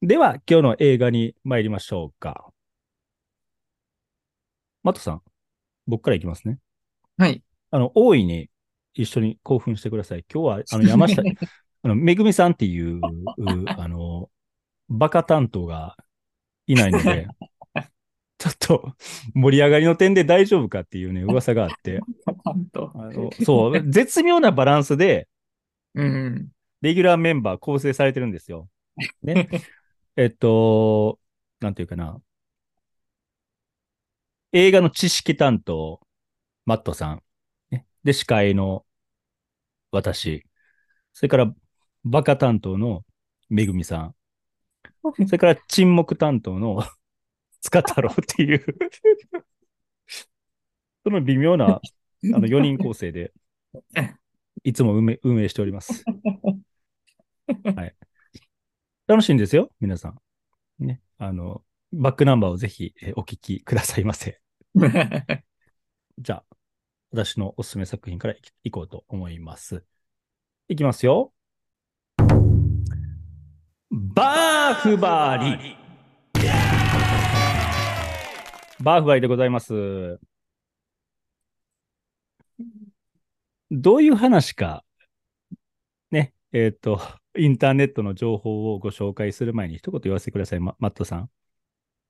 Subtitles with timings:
[0.00, 2.52] では、今日の映画に参りましょうか。
[4.84, 5.22] マットさん、
[5.88, 6.58] 僕からいきますね。
[7.16, 7.42] はい。
[7.72, 8.48] あの、大いに
[8.94, 10.24] 一緒に興奮してください。
[10.32, 11.20] 今日は、あの、 山下、
[11.82, 13.02] あの、めぐみさんっていう、う
[13.66, 14.30] あの、
[14.88, 15.96] バカ担当が
[16.68, 17.26] いないので、
[18.38, 18.92] ちょっと
[19.34, 21.98] 盛り上がりの点で大丈夫かっていうね、噂があって。
[22.44, 25.26] あのそう、絶妙なバランスで、
[25.94, 26.52] うん。
[26.82, 28.68] レギュラーメンバー構成されてるんですよ。
[29.24, 29.48] ね。
[30.18, 31.20] えっと、
[31.60, 32.20] なんていうかな。
[34.52, 36.00] 映画の知識担当、
[36.66, 37.22] マットさん。
[37.70, 38.84] ね、で、司会の
[39.92, 40.44] 私。
[41.12, 41.54] それから、
[42.04, 43.04] バカ担当の
[43.48, 44.14] めぐみさん。
[45.02, 46.82] それから、沈黙担当の
[47.62, 48.64] 塚太郎っていう
[51.04, 51.80] その微妙なあ
[52.24, 53.32] の4人構成で、
[54.64, 56.04] いつも運営運営しております。
[57.76, 58.07] はい。
[59.08, 60.18] 楽しいんですよ、皆さん。
[60.84, 61.00] ね。
[61.16, 61.62] あの、
[61.94, 64.38] バックナンバーをぜひえお聞きくださいませ。
[66.18, 66.56] じゃあ、
[67.10, 69.82] 私のおすすめ作品からいこうと思います。
[70.68, 71.32] いきますよ。
[73.90, 75.76] バーフバリ。
[78.82, 80.20] バーフバリでございます。
[83.70, 84.84] どういう話か、
[86.10, 87.00] ね、えっ、と、
[87.36, 91.30] インターネットの情報をご紹介する前に一言言わせてください、ママットさん。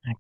[0.03, 0.17] はい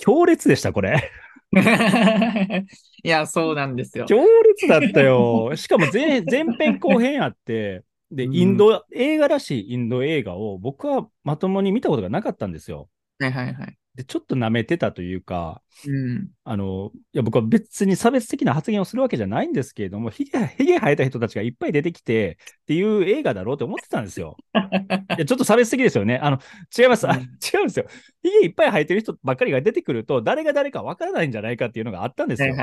[0.00, 1.12] 強烈でした、これ。
[3.04, 4.06] いや、そうなんですよ。
[4.06, 5.52] 強烈だったよ。
[5.56, 12.88] しかも前前編後編あって、で、うんインド、映画らしいインド映画を僕はまともに見たことがなかったんですよ。
[13.18, 13.79] はいはいはい。
[14.00, 16.28] で、ちょっと舐めてたというか、うん。
[16.44, 24.38] あの、いや、僕は別に差別的な発言をするわけじゃないんですけれども、ひげ、ひげ生えた人たちがいっぱい出てきてっていう映画だろうと思ってたんですよ。
[24.54, 26.16] いや、ちょっと差別的ですよね。
[26.16, 26.38] あの、
[26.76, 27.06] 違います。
[27.54, 27.86] 違うんですよ。
[28.22, 32.54] ひげいっぱい生えてる人ばっかりが出てくると、誰が誰かわからないんじゃないかっていうのがあったんですよ。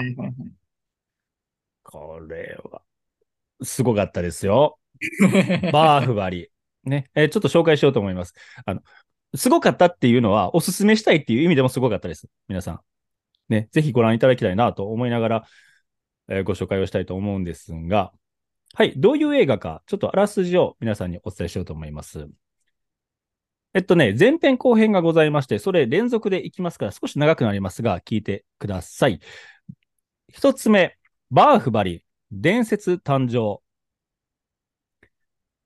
[1.83, 2.81] これは、
[3.61, 4.79] すごかったですよ。
[5.21, 5.71] はい。
[5.71, 6.49] バーフバリ。
[6.83, 7.09] ね。
[7.13, 8.33] えーちょっと紹介しようと思います。
[8.65, 8.81] あの、
[9.35, 12.27] すごかったっていうのは、おすすめしたいっていう意味でもすごかったです。
[12.47, 12.79] 皆さん。
[13.49, 13.69] ね。
[13.71, 15.47] ぜひご覧いただきたいなと思いながら、
[16.29, 18.11] えーご紹介をしたいと思うんですが、
[18.73, 18.93] はい。
[18.97, 22.27] どういう映画か、ちょっとあらすじを皆さんにお伝えしようと思います。
[23.73, 29.19] えっとね、前編後編がございまして、それ連続でいきますから少し長くなりますが、聞いてください。
[30.29, 30.97] 一つ目、
[31.31, 33.61] バーフバリ、伝説誕生。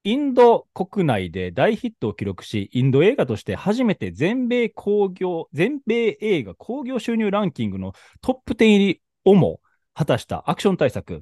[0.03, 9.61] インド国内で大ヒットを記録し、インド映画として初めて全米興行、全米映画興行収入ランキングのトップ10入りをも
[9.93, 11.21] 果たしたアクション大作。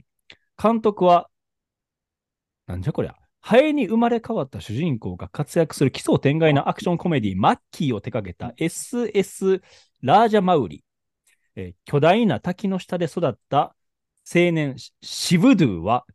[0.62, 1.30] 監督は、
[2.68, 3.16] なんじゃこりゃ。
[3.42, 9.62] ハエに生まれ変わった主人公が活躍する奇想天外なアクションコメディ、マッキーを手掛けた SS
[10.02, 10.84] ラージャマウリ。
[11.56, 13.76] え巨大な滝の下で育った
[14.34, 16.06] 青年シブドゥは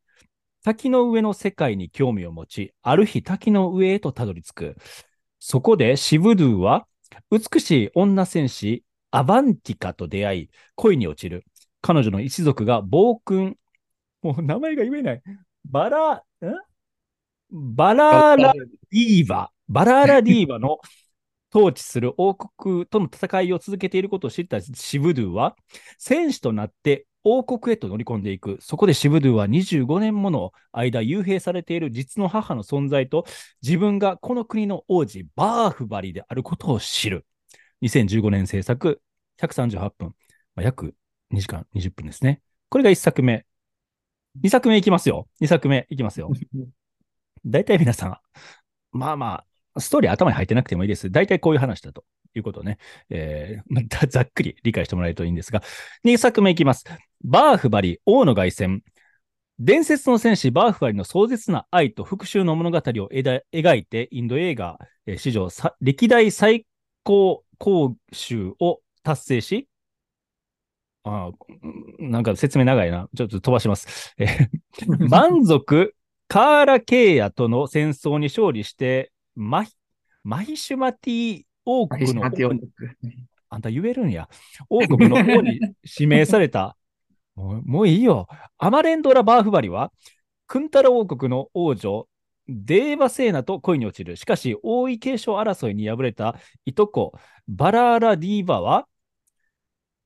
[0.64, 4.76] 滝の上の世界に興味を持ち、ある日滝の上へとたどり着く。
[5.38, 6.86] そこでシブドゥは
[7.30, 11.44] 美しい女戦士アバンティカと出会い、恋に落ちる。
[11.82, 13.58] 彼女の一族が暴君、
[14.22, 15.22] もう名前が言えない。
[15.66, 16.22] バラ、ん
[17.50, 20.78] バラーラディーバ、バラーラディーバの
[21.54, 25.56] 統治する王国との戦いを続けていることを知ったシブドゥは、
[25.98, 28.58] 戦士となって王国へと乗り込んでいく。
[28.60, 33.24] そこでシブドゥは25年もの間幽閉されている実の母の存在と、
[33.62, 37.26] 自分がこの国の王子バーフバリであることを知る。
[37.82, 39.00] 2015年制作、
[39.40, 40.14] 138分、
[40.54, 40.94] まあ、約
[41.32, 42.40] 2時間20分ですね。
[42.68, 43.46] これが1作目。
[44.42, 45.28] 2作目いきますよ。
[45.40, 46.30] 2作目いきますよ。
[47.46, 48.18] 大体皆さん、
[48.92, 51.10] まあまあ、ストーリー頭に入ってなくてもいいです。
[51.10, 52.04] 大体こういう話だと
[52.38, 52.78] いうことをね、
[53.10, 55.62] えーまあざっくり理解してもらえるといいんですが、
[56.04, 56.84] 2作目いきます。
[57.22, 58.80] バーフバリ、王の凱旋。
[59.58, 66.66] 伝説の戦士バーフバリの壮絶な愛と復讐の物語をえだ描いて、インド映画えー史上さ歴代最
[67.02, 69.68] 高興収を達成し、
[71.04, 71.30] あ
[71.98, 73.08] なんか説明長いな。
[73.14, 74.14] ちょっと飛ばします。
[74.18, 74.48] えー
[75.08, 75.94] 満足、
[76.28, 79.74] カーラ・ケイヤとの戦争に勝利して、マヒ
[80.24, 82.60] マヒシュマティ王マ国の王国
[83.54, 84.28] あんた言えるんや。
[84.68, 86.76] 王国の王に指名された。
[87.36, 88.28] もうもういいよ。
[88.58, 89.92] アマレンドラ・バーフバリは、
[90.46, 92.08] クンタラ王国の王女、
[92.48, 94.16] デーバセーナと恋に落ちる。
[94.16, 97.12] しかし、王位継承争いに敗れたいとこ、
[97.48, 98.86] バラーラ・ディーバは、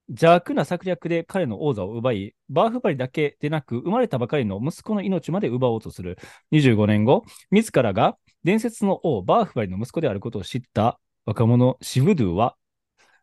[0.08, 6.18] 邪悪な策略で彼の王座を奪い、バーフバリだけでなく、生まれたばかりの息子の命まで奪おうとする。
[6.52, 12.56] 25年後、自らが伝説の王、バーフバリの息子であることを知った若者シブドゥは、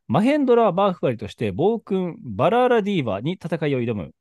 [0.08, 4.14] マヘンドラ・バーフバリとして暴君バラーラ・ディーバに戦いを挑む。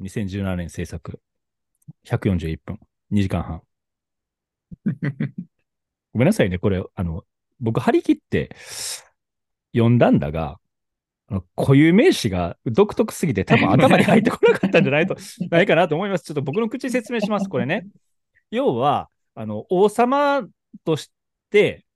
[0.00, 1.20] 2017年制作。
[2.04, 2.80] 141分。
[3.12, 3.62] 2時間半。
[6.12, 7.24] ごめんなさいね、これ、あの、
[7.60, 8.50] 僕、張り切って
[9.72, 10.58] 読んだんだが、
[11.28, 15.16] あの固有名詞が独特すぎて多分頭に入ってこなかったんじゃないと、
[15.50, 16.24] ないかなと思います。
[16.24, 17.86] ちょっと僕の口で説明します、これね。
[18.50, 20.42] 要は、あの、王様
[20.84, 21.10] とし
[21.50, 21.86] て、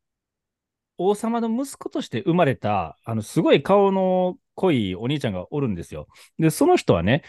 [0.99, 6.07] 王様の息子として生まれた、あの、すごい顔の濃いお兄ちゃんがおるんですよ。
[6.39, 7.25] で、その人はね、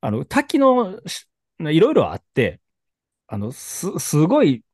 [0.00, 1.00] あの、滝の、
[1.60, 2.60] いろいろあって、
[3.26, 4.64] あの、す、すごい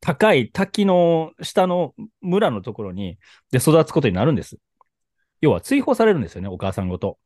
[0.00, 3.18] 高い滝の下の村のところに、
[3.50, 4.58] で、育つことになるんです。
[5.40, 7.18] 要は追放されるんですよね、お母さんごと。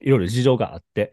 [0.00, 1.12] いろいろ事情があって。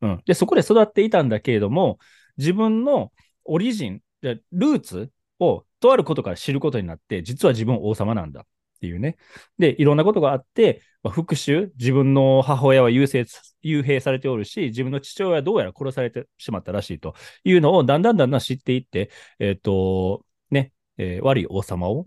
[0.00, 0.22] うん。
[0.26, 1.98] で、そこで育っていたんだけれども、
[2.36, 3.12] 自分の
[3.44, 8.44] オリジン、ルーツをとあることから知ることになって、実は自分王様なんだっ
[8.80, 9.16] ていうね。
[9.58, 13.24] で、いろんなことがあって、まあ、復讐、自分の母親は優勢
[13.64, 17.14] 幽閉されておるし、自分の父親はどうやら殺されてしまったらしいと
[17.44, 22.06] いうのをだんだんだんだん知っていって、えっ、と、ね、えー悪い王様を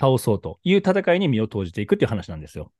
[0.00, 2.72] 倒そうという戦いに身を投じていくっていう話なんですよ。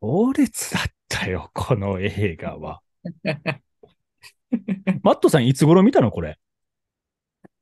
[0.00, 2.80] 強烈だったよ、この映画は。
[5.02, 6.39] マットさん、いつ頃見たのこれ？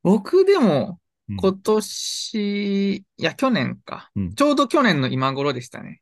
[0.03, 0.99] 僕でも、
[1.29, 4.09] うん今年、いや、去年か。
[4.15, 6.01] うんちょうど去年の今頃でしたね。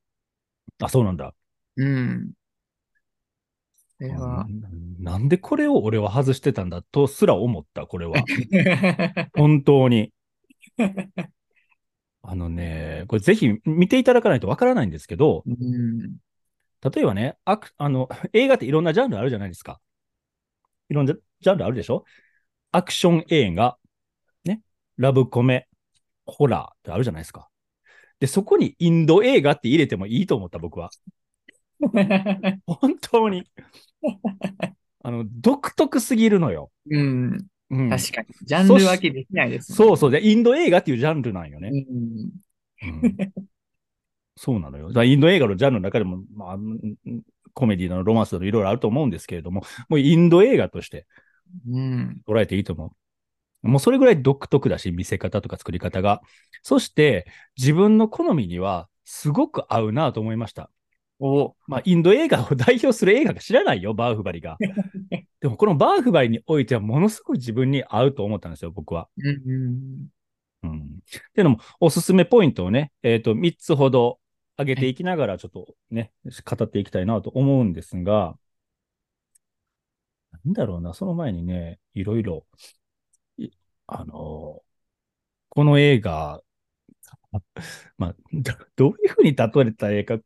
[0.80, 1.34] あ、そうなんだ。
[1.76, 2.32] うん。
[4.00, 4.46] これは、
[5.00, 8.14] ななんでこれを俺は外してたんだとすら思った、これは。
[9.36, 10.14] 本当に。
[12.22, 16.18] あのね、これぜひ見ていただかないとわからないんですけど、うん。
[16.82, 19.80] 例えばね、アクあの映画っていろんなジャンルあるじゃないですか。
[20.90, 22.04] いろんなジャンルあるでしょ？
[22.72, 23.87] アクション映画、ね、
[24.98, 25.68] ラブコメ、
[26.26, 27.50] ホラーってあるじゃないですか。
[28.20, 30.90] で、そこにインド映画って入れてもいいと思った、僕は。
[32.66, 33.44] 本当に。
[35.04, 36.72] あの、独特すぎるのよ。
[36.90, 37.46] うん。
[37.70, 38.28] うん、確かに。
[38.42, 40.12] ジャンル分けできないですもんそうそう。
[40.12, 41.70] で、インド映画っていうジャンルなんよね。
[41.70, 43.04] うん。
[43.04, 43.18] うん
[44.40, 44.94] そうなのよ。
[44.94, 46.96] だインド映画のジャンルの中でも、まあうん、
[47.54, 51.08] コメディーのロマンスのいろいろあると思うんですけれども、もうインド映画として
[51.68, 52.22] うん。
[52.28, 52.90] 捉えていいと思う。
[53.68, 56.22] もうそれぐらい独特だし、見せ方とか作り方が。
[56.64, 57.28] そして、
[57.58, 60.70] 自分の好みにはすごく合うなと思いました。
[61.20, 64.58] お、まあ、インド映画を代表する映画が知らないよ、バーフバリが。
[65.40, 69.10] でも、このバーフバリにおいては、ものすごい自分に合うと思ったんですよ、僕は。
[69.18, 70.08] うん。
[70.64, 70.80] うん。
[70.80, 74.20] っていうのも、おすすめポイントをね、えっ、と、3つほど
[74.58, 76.12] 上げていきながら、ちょっとね、
[76.46, 78.38] 語っていきたいなと思うんですが、
[80.32, 82.60] なんだろうな、その前にね、いろいろ、い
[83.88, 84.68] あのー
[85.50, 86.44] この映画、
[87.98, 90.18] まあ、ど どういうふうに例えたらいいか、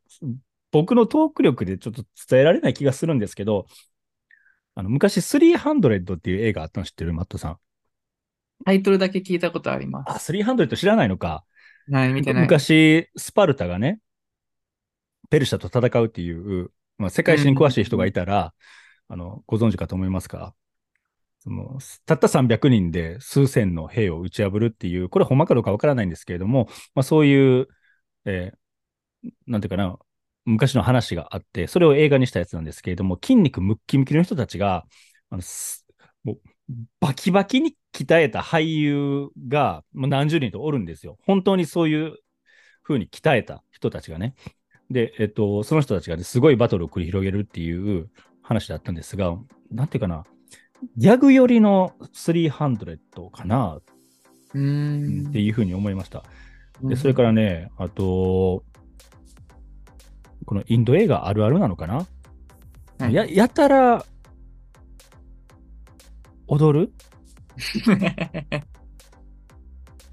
[0.70, 3.66] 僕のトーク力でちょっと伝えられない気がするんですけど、
[4.74, 7.12] あの、昔、300っていう映画あったの知ってる？
[7.12, 7.58] マットさん。
[8.64, 10.18] タイトルだけ聞いたことありまあ、す。
[10.18, 11.44] 300知らないのか。
[11.90, 12.48] はい、見てない。
[12.50, 14.00] 昔、スパルタがね、
[15.30, 16.32] ペルシャと戦うってい
[16.62, 18.54] う、まあ、世界史に詳しい人がいたら、
[19.08, 20.54] あの、ご存知かと思いますか？
[21.42, 27.68] そのたった300人で数千の兵を打ち破るっていう、これほんまかどうかわからないんですけれども、まあ、そういう、
[28.26, 28.58] えー
[29.46, 29.98] なんていうかな、
[30.44, 34.84] 昔の話があって、それを映画にしたやつなんですけれども、筋肉ムッキムキの人たちが、
[35.30, 35.86] あのす
[36.24, 36.38] もう
[37.00, 41.18] バキバキに鍛えた俳優がもう何十人とおるんですよ。
[41.26, 42.16] 本当にそういう
[42.82, 44.34] 風に鍛えた人たちがね。
[44.90, 48.10] で、えっと、その人たちがね、すごいバトルを繰り広げるっていう
[48.42, 49.36] 話だったんですが、
[49.70, 50.24] なんていうかな、
[50.96, 53.76] ギャグ寄りの300かな？
[53.78, 53.82] っ
[54.52, 56.24] ていう風に思いました。
[56.82, 58.64] で、それからね、あと、
[60.44, 62.06] このインド映画あるあるなのかな、
[62.98, 64.04] はいややたら
[66.48, 66.92] 踊る？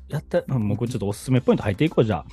[0.08, 2.26] やった、うんもうこれちょっとおすすめポイント入っていこうじゃあ。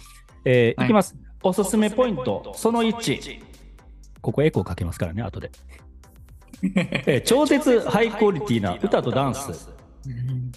[0.45, 1.16] えーはいいきます。
[1.43, 3.40] おすすめポイント、その1。
[4.21, 5.50] ここエコーかけますからね、後で。
[6.63, 9.71] えー 超絶ハイクオリティな歌とダンス。
[10.07, 10.53] うん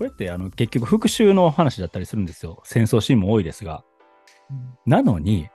[0.00, 2.62] これってあの結局復讐の話だったりするんですよ。
[2.64, 3.84] 戦争シーンも多いですが。
[4.86, 5.50] なのに、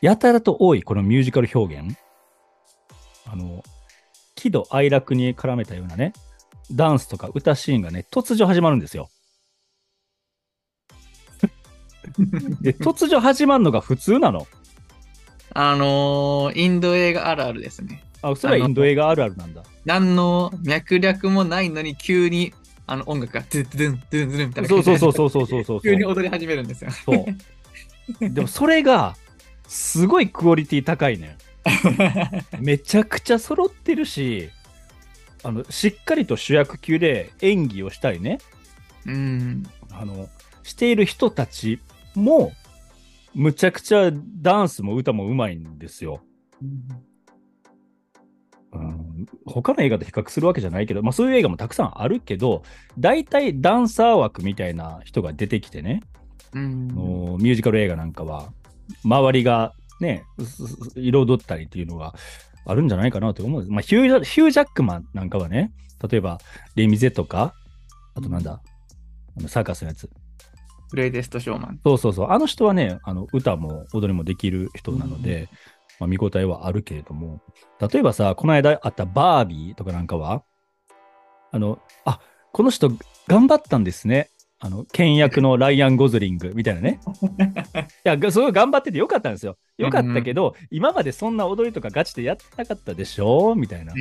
[0.00, 1.96] やたらと多いこのミュージカル表現。
[3.24, 3.62] あの、
[4.34, 6.12] 喜怒哀楽に絡めたようなね、
[6.72, 9.10] ダンスとか歌シーンがね、突如始まるんですよ。
[12.62, 14.48] で、突如始まるのが普通なの。
[15.54, 18.02] あのーインド映画あるあるですね。
[18.22, 19.62] あ、それはインド映画あるあるなんだ。
[19.84, 22.52] 何の脈略もないのに急に
[22.86, 25.80] あの音楽がドゥドゥドゥンドゥンドゥンみたいなそうそうそうそうそうそうそう。
[25.82, 26.90] 急に踊り始めるんですよ。
[26.90, 27.26] そ
[28.20, 28.30] う。
[28.30, 29.16] でもそれが、
[29.66, 31.36] すごいクオリティ高いね
[32.60, 32.64] ん。
[32.64, 34.50] めちゃくちゃ揃ってるし、
[35.42, 38.38] あの、しっかりと主役級で演技をしたりね、
[39.06, 39.62] うん。
[39.90, 40.28] あの、
[40.62, 41.80] している人たち
[42.14, 42.52] も、
[43.34, 44.10] むちゃくちゃ
[44.40, 46.20] ダンスも歌もうまいんですよ。
[48.72, 52.62] うん、他の映画と比較するわけじゃないけど、まあ、そういう映画もたくさんあるけど、
[52.98, 56.02] 大体ダンサー枠みたいな人が出てきてね、
[56.54, 58.52] うんあのミュージカル映画なんかは、
[59.04, 60.24] 周りがね、
[60.96, 62.14] 彩ったりっていうのが
[62.64, 63.72] あるんじゃないかなと思うんです。
[63.72, 65.72] まあ、ヒュージャヒュージャックマンなんかはね、
[66.08, 66.38] 例えば、
[66.74, 67.54] レミゼとか、
[68.14, 68.62] あとなんだ、
[69.38, 70.10] あのサーカスのやつ。
[70.92, 71.80] グレイテストショーマン。
[71.82, 75.48] そうそうそう、あの人はね、あの歌も踊りもできる人なので、
[75.98, 77.40] まあ、見応えはあるけれども、
[77.80, 80.42] 例えばさ、この間あったバービーとかなんかは、
[81.50, 82.20] あの、あ
[82.52, 82.90] この人
[83.26, 84.28] 頑張ったんですね。
[84.60, 87.00] あの、倹約のライアン・ゴズリングみたいなね。
[88.04, 89.56] いや、がすごい頑張っててよかったんですよ。
[89.78, 93.54] よかったけど、今までそんな踊りとかガチでやってなかったでしょ？
[93.56, 93.94] みたいな。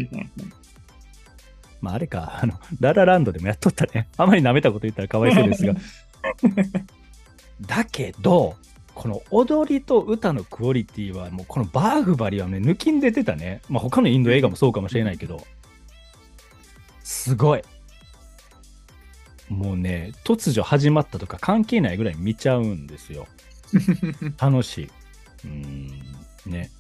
[1.82, 4.08] まあ、あれか、あの、ララランドでもやっとったね。
[4.18, 5.74] あまり舐めたこと言ったらかわいそうですが。
[7.62, 8.56] だけど、
[8.94, 13.62] この踊りと歌のクオリティは、もうこのバーグバリはね、抜きんでてたね。
[13.70, 15.46] まあ、他のインド映画もそうかもしれないけど、
[17.04, 17.62] すごい。
[19.50, 23.28] もうね、突如始まったとか関係ないぐらい見ちゃうんですよ。
[24.40, 24.92] 楽しい。
[25.46, 25.92] うーん、
[26.46, 26.72] ね。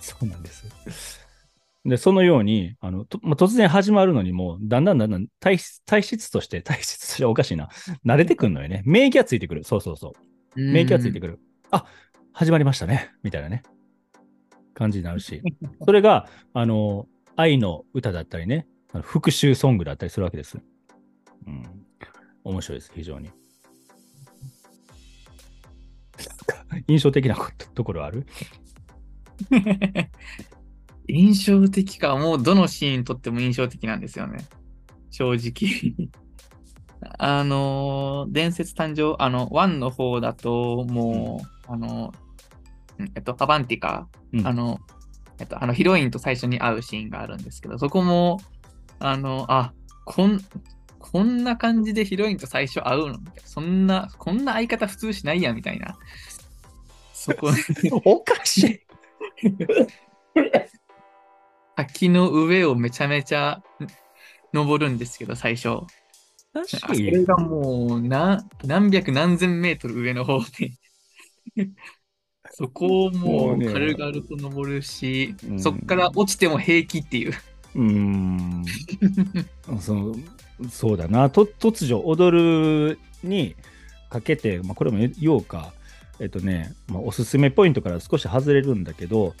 [0.00, 1.27] そうなんです。
[1.84, 7.68] で、そのように、あの、とまあ、突然始まるのにも、だんだんだんだん体質体質として、 体質としておかしいな。
[8.04, 8.82] 慣れてくんのよね。
[8.84, 9.64] 免疫がついてくる。
[9.64, 10.12] そうそうそ
[10.56, 10.60] う。
[10.60, 11.40] 免疫がついてくる。
[11.70, 11.84] あ、
[12.32, 13.10] 始まりましたね。
[13.22, 13.62] みたいなね。
[14.74, 15.42] 感じになるし。
[15.84, 17.06] それが、あの、
[17.36, 20.58] 愛の歌だったりね、あの復讐ソングだったりするわけです。
[21.46, 21.62] うん。
[22.44, 23.30] 面白いです、非常に。
[26.86, 28.26] 印象的なことところある？
[31.08, 34.38] 印象的か、もうどのシーンとっても印象的なんですよね。
[35.10, 36.10] 正直。
[37.18, 42.12] あのー、伝説誕生、あの、1の方だと、もう、あの、
[42.98, 44.80] んえっと、アバンティカ、うんあの、
[45.38, 48.40] えっと、あの、ヒロインと最初に会うシーンがあるんですけど、そこも、
[48.98, 49.72] あの、あ、
[50.04, 50.40] こん、
[50.98, 53.18] こんな感じでヒロインと最初会うの？
[53.18, 55.96] みたいなそんな、こんな相方普通しないや、みたいな。
[57.12, 57.50] そこ、
[58.04, 58.80] おかしい。
[61.78, 63.62] 滝の上をめちゃめちゃ
[64.52, 65.82] 登るんですけど、最初。
[66.52, 70.72] 確かにれがもう何何百何千メートル上の方で
[72.50, 77.32] そこをもう軽々と登るし、うんそっから落ちても平気っていう。
[77.76, 78.64] うーん。
[79.78, 80.16] その
[80.68, 81.30] そうだな。
[81.30, 83.54] と突如、踊るに
[84.10, 85.72] かけて、まあ、これも言おうか。
[86.18, 89.34] えっとね、まあ、おすすめポイントから少し外れるんだけど、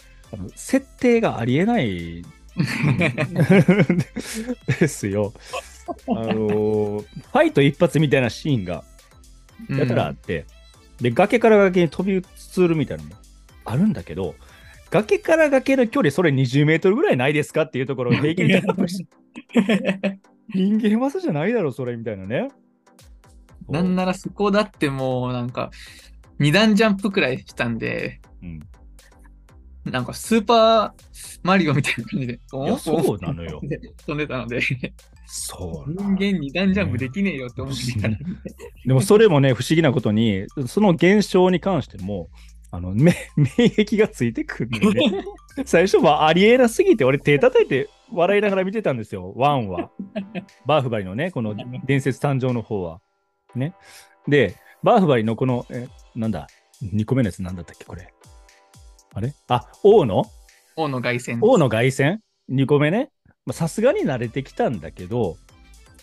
[0.54, 2.22] 設定がありえない
[4.80, 5.32] ですよ。
[6.08, 8.84] あのファイト一発みたいなシーンが
[9.70, 10.44] やたらあって、
[11.00, 13.16] で、崖から崖に飛び移るみたいなのも
[13.64, 14.34] あるんだけど、
[14.90, 18.62] 崖から崖の距離、それ20メートルぐらいないですかっていうところを平気で
[20.54, 22.48] 人間技じゃないだろ、それみたいなね。
[23.68, 25.70] なんならそこだってもうなんか
[26.38, 28.60] 二段ジャンプくらいしたんで、うん
[29.92, 33.60] なんかスーパーマリオみたいな感じで、そうなのよ
[34.06, 34.60] 飛んでたので、
[35.26, 38.16] そう人間二段ジャンプできねえよって思ってたら、
[38.86, 42.28] でもそれもね、不思議なことに、その現象に関しても、
[42.70, 45.24] あの、め 免疫がついてくるんで、ね、
[45.64, 49.90] 最初はありえなすぎて、俺手叩いて笑いながら見てたんですよ、ワンは。
[50.66, 51.54] バーフバリのね、この
[51.84, 53.00] 伝説誕生の方は。
[53.54, 53.74] ね。
[54.26, 56.46] で、バーフバリのこの、え、なんだ、
[56.82, 58.12] 2個目のやつなんだったっけ、これ。
[59.18, 59.34] あれ？
[59.48, 60.24] あ、王の？
[60.76, 61.38] 王の凱旋。
[61.42, 62.18] 王の凱旋
[62.50, 63.10] ?2 個目ね。
[63.44, 65.36] まあさすがに慣れてきたんだけど、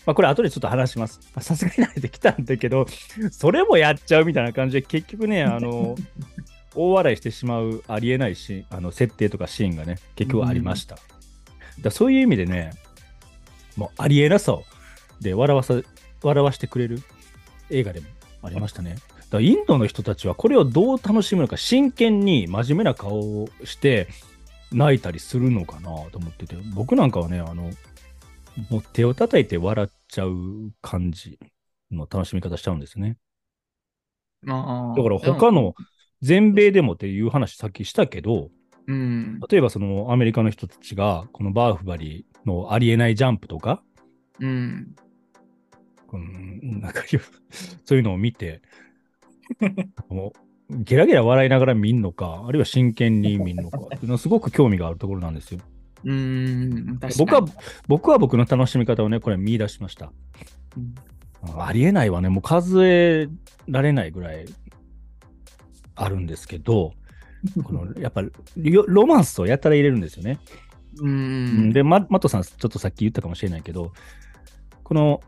[0.04, 1.20] まあ、これ後でちょっと話します。
[1.34, 2.86] まあさすがに慣れてきたんだけど、
[3.30, 5.96] それもやっちゃうみたいな感じで、結局ね、 あの、
[6.74, 10.96] 大笑いしてしまうありえないしあの設定とかシーンがね、結局ありました。
[10.96, 11.06] だか
[11.84, 12.72] らそういう意味でね、
[13.76, 14.58] もうありえなさ
[15.20, 15.80] で笑わさ
[16.22, 17.02] 笑わしてくれる
[17.70, 18.06] 映画でも
[18.42, 18.96] ありましたね。
[19.30, 24.08] だインドの人たちはこれをどう楽しむのか、真剣に真面目な顔をして
[24.72, 27.70] 泣いたりするのかなと思ってて、僕なんかはね、あの、
[28.70, 31.38] もう手を叩いて笑っちゃう感じ
[31.90, 33.16] の楽しみ方しちゃうんですね。
[34.42, 35.74] まあだから他の
[36.22, 38.50] 全米でもっていう話さっきしたけど、
[38.86, 39.40] うん。
[39.48, 43.82] 例えばそのアメリカの人たちが、このバーフバリのありえないジャンプとか、
[44.40, 44.94] うん。
[46.12, 47.02] うん、なんか
[47.84, 48.62] そういうのを見て、
[50.08, 50.32] も
[50.70, 55.60] うゲラゲラ笑いながら見んのか、あるいは真剣に見んのか っていうのはすごく興味があるところなんですよ。
[56.04, 56.98] うん。
[57.00, 57.44] 確かに僕は、
[57.88, 60.12] 僕は僕の楽しみ方をね、これ見出しました。
[60.76, 60.94] うん
[61.56, 63.28] ありえないわね、もう数え
[63.68, 64.46] られないぐらい
[65.94, 66.92] あるんですけど、
[67.62, 68.22] このやっぱ
[68.56, 70.38] ロロマンスをやったら入れるんですよね。
[70.98, 71.72] うん。
[71.72, 73.92] で、ママットさん、ちょっとさっき言ったかもしれないけど、
[74.82, 75.20] この、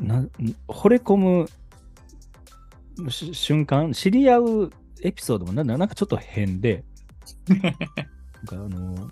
[0.00, 0.24] な
[0.68, 1.52] 惚れ込むし
[3.10, 4.72] 瞬間、知り合う
[5.02, 6.84] エピソードもななんかちょっと変で、
[7.48, 7.76] なんか
[8.52, 9.10] あの、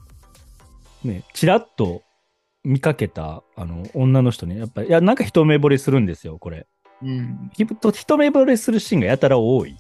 [1.05, 2.03] ね、ちらっと
[2.64, 6.67] 見かけたあの女の人に、やっぱり、いや、なんか一目惚れするんですよ、これ。
[7.03, 7.50] うん。
[7.57, 9.76] 一目惚れするシーンがやたら多い。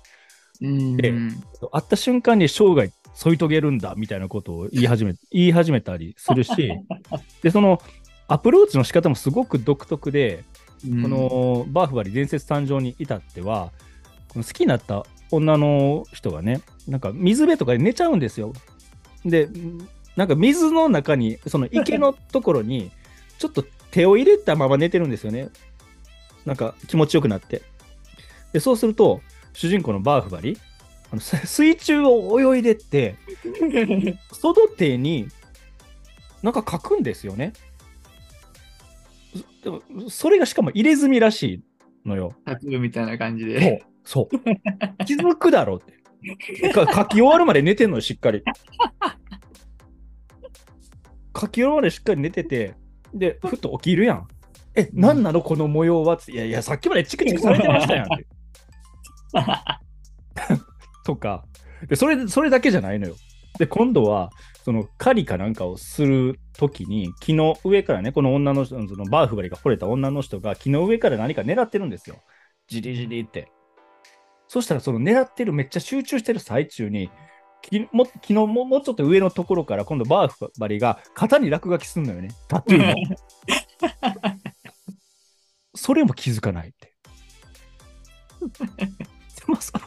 [0.60, 0.96] うん。
[0.96, 6.72] で会った瞬間に生涯添い遂げるんだみたいなことを言い始め言い始めたりするし、
[7.42, 7.80] で、その
[8.28, 10.44] アプローチの仕方もすごく独特で、
[10.86, 13.72] うんこ、のバーフバリ伝説誕生に至っては、
[14.34, 18.52] 好きになった女の人がね、なんか水辺とかで寝ちゃうんですよ。
[19.24, 19.48] で、
[20.16, 22.90] なんか水の中に、その池のところに、
[23.38, 25.48] ちょっと手を入れたまま寝てるんですよね。
[26.44, 27.62] なんか気持ちよくなって。
[28.52, 29.20] で、そうすると、
[29.52, 30.58] 主人公のバーフバリ、
[31.10, 33.16] あのす水中を泳いでって、
[34.32, 35.28] その手に、
[36.42, 37.52] なんか書くんですよね。
[39.62, 41.62] でもそれがしかも入れ墨らしい
[42.04, 42.32] のよ。
[42.44, 44.36] タトゥーみたいな感じそうで。、そう。
[45.04, 46.04] 気づくだろうって。
[46.70, 48.42] か書き終わるまで寝てんのよ、しっかり。
[51.38, 52.74] 書き終わるまでしっかり寝てて、
[53.12, 54.28] で、ふっと起きるやん。
[54.76, 56.16] え、なんなのこの模様は？
[56.16, 58.06] つっていやいや、さっきまでチクチクされてましたやん。
[61.04, 61.44] とか
[61.88, 63.14] でそれ、それだけじゃないのよ。
[63.58, 64.30] で、今度は、
[64.64, 72.16] その狩りかなんかをするときに、木の上からね、この女の人、そのバーフバリが惚れた女の人が木の上から何か狙ってるんですよ。
[72.66, 73.52] じりじりって。
[74.48, 77.10] そしたら、その狙ってる、めっちゃ集中してる最中に、
[77.60, 82.28] 木も木のももうちょっと上のところから、今度バーフバリが肩に落書きすんのよね。
[82.48, 82.94] タトゥーの。
[85.76, 86.94] それも気づかないって。
[89.46, 89.82] でもその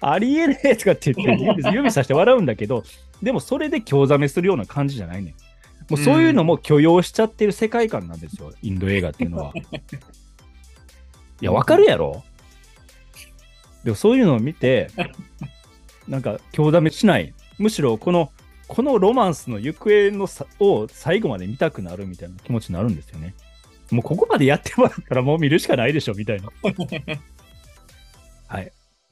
[0.00, 2.84] あありえねえとかって言って指 指さして笑うんだけど、
[3.22, 5.34] でもそれで興ざめするような感じじゃないねん。
[5.88, 9.52] もうそういうのも許容しちゃってる世界観なんですよ、 インド映画っていうのは。
[11.40, 12.22] いや、わかるやろ？
[13.84, 14.88] でもそういうのを見て、
[16.06, 17.32] なんか興ざめしない。
[17.58, 18.32] むしろこの、
[18.66, 23.34] このロマンスの行方のさを最後まで見たくなるみたいな気持ちになるんですよね。
[23.90, 26.50] もうここまでやってもらったらもう見るしかないでしょみたいな。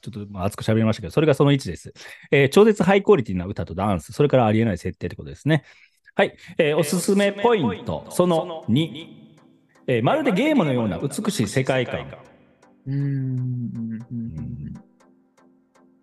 [0.06, 0.12] はい。
[0.12, 1.92] ちょっとまあ熱く喋りましたけど、それがその1です。
[2.30, 5.64] えー超絶ハイクオリティな歌とダンス、それからありえない設定ってことですね。
[6.14, 6.36] はい。
[6.58, 9.26] えーおすすめポイント、その2。
[9.86, 12.06] えーまるでゲームのような美しい世界観。
[12.86, 14.04] うん。
[14.10, 14.74] うん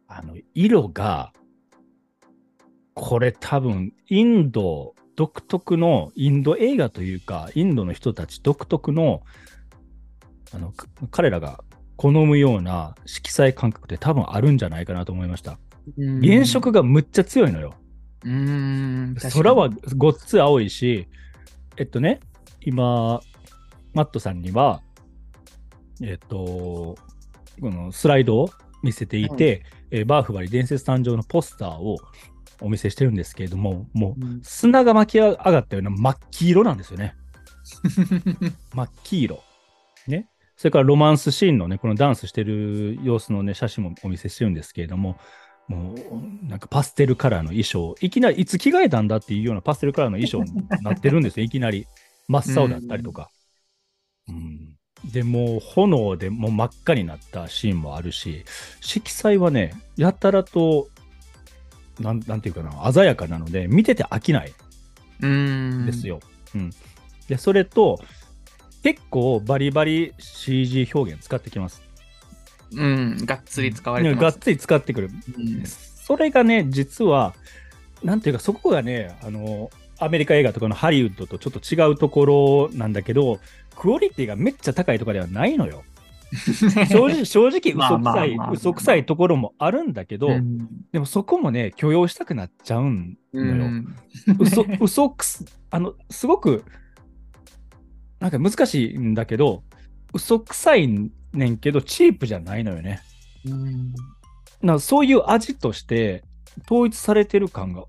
[0.08, 1.34] あの、色が、
[2.94, 9.24] これ多分、インド独特の、インド映画というか、インドの人たち独特の、
[10.52, 11.64] あの、か彼らが
[11.96, 15.60] 好むような色彩感覚って多分あるんじゃないかなと思いました。
[15.98, 17.76] うん原色がむっちゃ強いのよ。
[18.24, 19.16] うん。
[19.34, 21.08] 空はごっつ青いし、
[21.78, 22.22] えっとね、
[22.62, 23.20] 今、
[23.94, 24.82] マットさんには、
[26.02, 26.96] えっと、
[27.60, 28.50] このスライドを
[28.82, 31.98] 見せていて、えーバーフバリ伝説誕生のポスターを
[32.62, 37.16] お見せしてるんですけれども、もううん砂が巻き上がったような真っ黄色なんですよね。
[38.74, 39.44] 真っ黄色。
[40.08, 40.28] ね。
[40.56, 45.18] それからロマンスシーンのね、このダンスしてる様子のね、写真もお見せしてるんですけれども、
[45.68, 51.88] もう、なんかパステルカラーの衣装、いきなりいつ着替えたんだっていうようなパステルカラーの衣装になってるんですよ、 いきなり。
[52.28, 53.30] 真っ青だったりとか。
[54.30, 54.78] うん、
[55.12, 58.46] で、もう炎でもう真っ赤になったシーンもあるし、
[58.82, 60.90] 色彩はね、やたらと、
[62.00, 64.54] なんなんていうかな、鮮やかなので、見てて飽きない。
[65.22, 65.86] うん。
[65.86, 66.20] ですよ。
[66.56, 66.72] うん。
[67.28, 68.00] で、それと、
[68.84, 71.82] 結構バリバリ CG 表現使ってきます。
[72.76, 73.18] うん。
[73.26, 74.22] がっつり使われてます。
[74.22, 75.10] がっつり使ってくる。
[75.38, 75.64] うん
[76.04, 77.34] それがね、実は、
[78.04, 79.70] なんていうか、そこがね、あの、
[80.00, 83.40] アメリカ映画とかのハリウッドとちょっと違うところなんだけど、
[83.78, 85.84] クオリティがめっちゃ高いとかではないのよ。
[86.90, 93.66] 正直、正直まあ嘘くさい嘘くさいところもあるんだけど、うんでもそこもね、許容したくなっちゃうんのうよ。
[93.66, 93.96] ん。
[94.40, 96.66] 嘘、嘘くす、あの、すごく、
[98.24, 99.64] なんか難しいんだけど、
[100.14, 100.88] 嘘くさい
[101.34, 103.02] ねんけど、チープじゃないのよね。
[103.46, 103.94] うん
[104.62, 106.24] なそういう味として、
[106.66, 107.84] 統一されてる感が、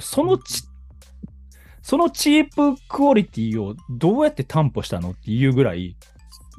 [0.00, 0.64] そのち、
[1.80, 5.96] そのチープクオリティをどうやって担保したのっていうぐらい、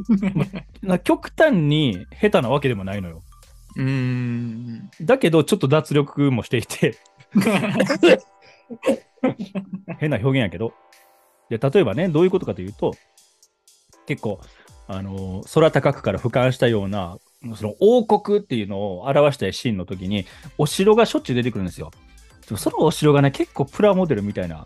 [0.81, 3.21] な極端に下手なわけでもないのよ。
[3.75, 4.89] うーん。
[5.01, 6.97] だけど、ちょっと脱力もしていて、
[9.99, 10.73] 変な表現やけど、
[11.49, 12.93] で例えばね、どういうことかというと、
[14.05, 14.39] 結構、
[14.87, 17.17] あのー空高くから俯瞰したような、
[17.55, 20.25] その王国っていうのを表したいシーンの時に、
[20.57, 21.91] お城がしょっちゅう出てくるんですよ。
[22.57, 24.65] そのお城がね、結構プラモデルみたいな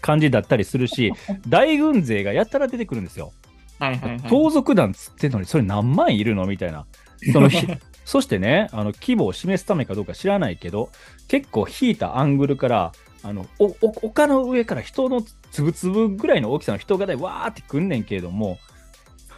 [0.00, 1.12] 感じだったりするし、
[1.48, 3.32] 大軍勢がやったら出てくるんですよ。
[3.78, 4.20] はいはいはい。
[4.22, 6.86] 盗賊団つってんのに、それ何万いるのみたいな。
[7.32, 7.66] そのひ
[8.04, 10.90] そしてね、あの規模を示すためかどうか知らないけど、
[11.28, 18.58] 結構引いたアングルから、あのおお丘の上から人のつぶつぶぐらいの大きさの人がね、わーってくんねんけれども、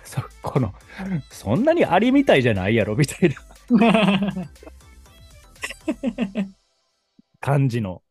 [0.04, 0.72] そこの
[1.30, 3.34] そんなにアリみたいじゃないやろみたいな
[7.40, 8.02] 感じの。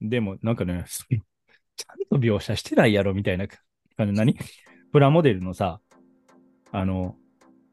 [0.00, 3.46] でも、なんかね、ちゃんと描写してないやろみたいな
[3.96, 4.12] 感じ。
[4.12, 4.36] 何？
[4.92, 5.80] プラモデルのさ、
[6.70, 7.16] あの、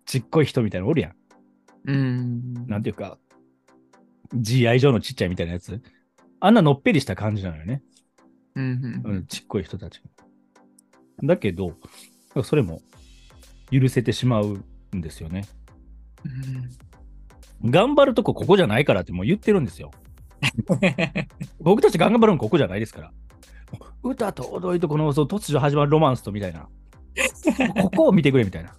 [0.05, 1.15] ちっこい人みたいなのおるやん。
[1.85, 2.67] うーん。
[2.67, 3.17] なんていうか、
[4.35, 5.81] GI 上のちっちゃいみたいなやつ。
[6.39, 7.81] あんなのっぺりした感じなのよね。
[8.55, 10.01] うんうん、ちっこい人たち。
[11.23, 11.73] だけど、
[12.43, 12.81] それも
[13.71, 14.63] 許せてしまう
[14.95, 15.45] んですよね。
[17.61, 17.71] うん。
[17.71, 19.91] 頑張るとこここじゃないからってもう言ってるんですよ。
[21.59, 23.11] 僕たち頑張るのここじゃないですから。
[24.01, 26.69] 歌と踊りとこのそう突如始まるロマンスとみたいな。
[27.81, 28.73] ここを見てくれみたいな。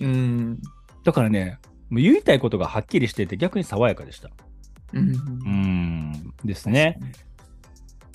[0.00, 0.60] うん。
[1.04, 4.30] だからね、もう言いたいことがはっきりしてて逆に爽やかでした。
[4.92, 5.59] うんうーん、
[6.44, 6.98] ですね。。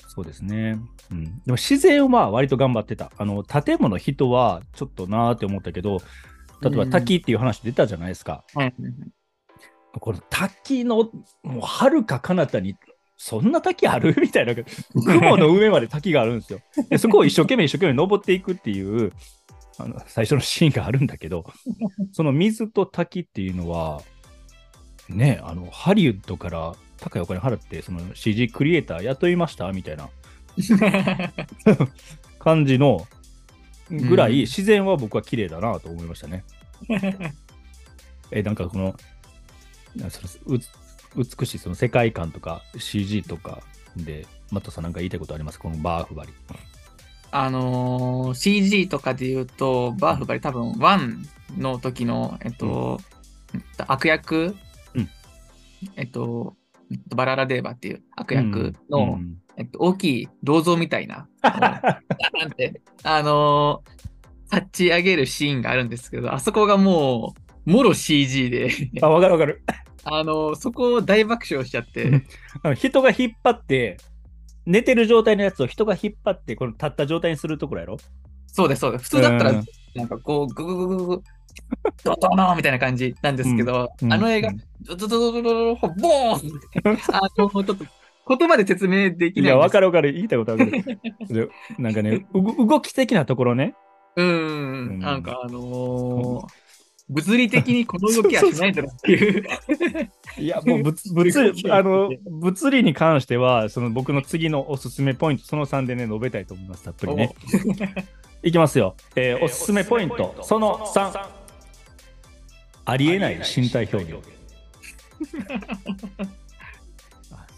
[0.07, 0.77] そうですね。
[1.11, 3.11] うん、でも自然は割と頑張ってた。
[3.17, 5.99] あの建物、人はちょっとなーって思ったけど、
[6.61, 8.43] 例えば滝っていう話出たじゃないですか。
[8.53, 8.73] はい。
[9.99, 11.09] この滝の
[11.43, 12.75] もう遥か彼方に、
[13.17, 14.15] そんな滝ある？
[14.19, 16.59] みたいな、雲の上まで滝があるんですよ。
[16.89, 19.13] でそこを一生懸命一生懸命登っていくっていう
[19.77, 21.45] あの最初のシーンがあるんだけど、
[22.11, 24.01] その水と滝っていうのは、
[25.09, 30.09] ね、あのハリウッドから高いお金払って、その CG クリエイター雇いましたみたいな。
[32.39, 33.07] 感じの
[33.89, 34.33] ぐらうん。
[34.33, 36.43] い自然は僕は綺麗だなと思いましたね。
[38.31, 38.95] えなんかこの
[39.95, 40.59] なそのう
[41.39, 43.61] 美しいその世界観とか CG とか
[43.95, 45.59] で、マットさんなんか言いたいことあります？
[45.59, 46.33] このバーフバリ。
[47.31, 51.25] あのー CG とかで言うと、バーフバリ多分1
[51.57, 52.99] の時の、えっと、
[53.87, 54.55] 悪役、
[54.93, 55.09] うん。
[55.95, 56.55] えっと、
[57.15, 62.01] バララデーバっていう悪役の、うんえっと、大きい銅像みたいな、 な
[62.47, 63.95] んて、あのー
[64.53, 67.33] 立ち上げるシーンがあるんですけど、あそこがも
[67.65, 68.69] う、もろ CG で、
[69.01, 69.63] あ、わかるわかる。
[70.05, 72.21] あのーそこを大爆笑しちゃって、
[72.61, 73.97] あの人が引っ張って、
[74.67, 77.97] 寝てる状態のやつを人が引っ張って、この立った状態にするところやろ？
[78.45, 79.05] そうです、そうです。
[79.05, 81.23] 普通だったらうん、なんかこう、グググググ
[81.55, 86.51] グ、ドドノーみたいな感じなんですけど、うんあの映画、うんドドドドドドドボーン
[87.11, 87.75] あの、ちょっと
[88.27, 90.13] 言葉で説明できいや、ないんですわかるわかる。
[90.13, 90.71] 言いたいことわかる。
[90.71, 91.47] で
[91.79, 93.75] なんかね、動き的なところね。
[94.15, 96.47] ううんん、なんかあのー
[97.07, 99.45] 物理的にこの動きはしないだろうっていう。
[100.39, 107.35] いや、もう物物理あの物理に関しては、その僕の次のおすすめポイント、その3でね、述べたいと思います、たっぷりね。
[108.41, 108.95] いきますよ。
[109.15, 111.34] えーおすすめポイント、その3。
[112.85, 114.23] ありえない身体表現。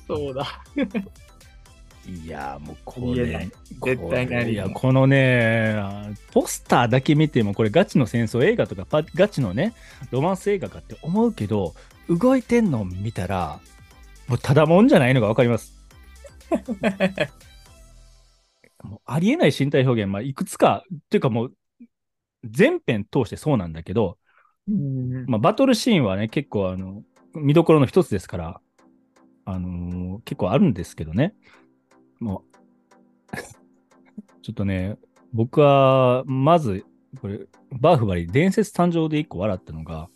[0.07, 0.63] そうだ。
[2.07, 3.49] いや、もうこれ
[3.83, 9.73] 絶対ないや、このね、あポスターだけ見ても、これガチの戦争映画とか、パガチのね、
[10.11, 11.75] ロマンス映画かって思うけど、
[12.07, 13.59] 動いてんの見たら、
[14.27, 15.73] もうただもんじゃないのがわかります。
[18.81, 21.53] もうありえない身体表現、まあ、いくつか、っていうかもう、
[22.45, 24.26] 全編通してそうなんだけど、うん
[25.27, 27.03] まあ、バトルシーンはね、結構あの
[27.33, 28.61] 見どころの一つですから、
[29.45, 31.33] あのー結構あるんですけどね。
[32.19, 32.43] も
[33.31, 33.37] う、
[34.41, 34.97] ちょっとね、
[35.33, 36.85] 僕は、まず、
[37.21, 40.09] これ、バーフバリ、伝説誕生で一個笑ったのが、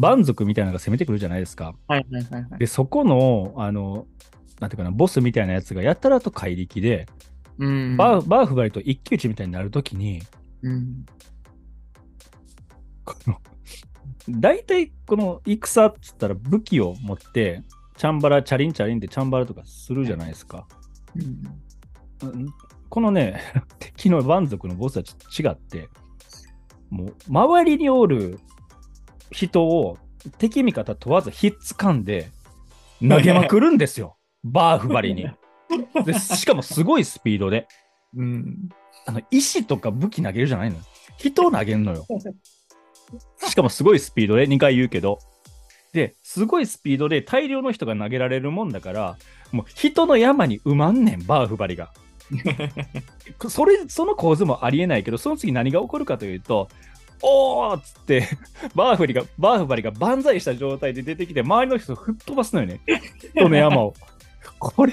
[0.00, 1.74] 蛮族みたいなのが攻めてくるじゃないですか。
[1.88, 2.58] はいはいはいはい。
[2.58, 4.06] で、そこの、あの、
[4.60, 7.06] なんていうかな、ボスみたいなやつがやたらと怪力で、
[7.58, 10.22] うんバーバーフバリと一騎打ちみたいになるときに、
[10.62, 11.06] うん
[13.04, 13.38] この、
[14.28, 17.62] 大体この戦っつったら武器を持って、
[17.96, 20.66] チャンバラ、チャリンチャリンってチャンバラとかするじゃないですか。
[21.16, 21.22] うん
[22.28, 22.46] うん
[22.94, 23.40] このね、
[23.80, 25.88] 敵の蛮族のボスたち違って、
[26.90, 28.38] もう周りにおる
[29.32, 29.98] 人を
[30.38, 32.30] 敵味方問わずひっつかんで、
[33.00, 34.16] 投げまくるんですよ。
[34.44, 35.26] バーフバリに。
[36.04, 37.66] でしかもすごいスピードで。
[38.14, 38.68] うん。
[39.06, 40.82] あの、石とか武器投げるじゃないのよ。
[41.18, 42.06] 人を投げんのよ。
[43.48, 45.18] しかもすごいスピードで、2回言うけど。
[45.92, 49.16] で、すごいスピードで大量の人が投げられるもんだから、
[49.52, 51.92] もう人の山に埋まんねん、バーフバリが。
[53.48, 56.68] それ、その構図もありえないけど、その次何が起こるかというと、
[57.22, 58.28] おーっつって、
[58.74, 62.80] バーフリが、バーフバリが万歳した状態で出てきて、周りの人を吹っ飛ばすのよね。
[63.34, 63.94] 人の山を。
[64.58, 64.92] これ、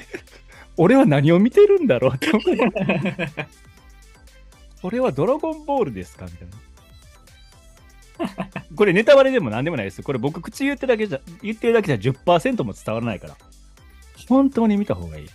[0.78, 2.42] 俺は何を見てるんだろうって思う。
[4.82, 6.26] これはドラゴンボールですか？
[6.26, 6.54] みたいな。
[8.76, 10.04] これネタバレでも何でもないです。
[10.04, 13.36] これ僕口言ってるだけじゃ、言ってるだけじゃ10%も伝わらないから。
[14.28, 15.28] 本当に見た方がいい。